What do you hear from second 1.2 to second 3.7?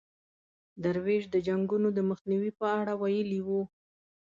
د جنګونو د مخنیوي په اړه ویلي وو.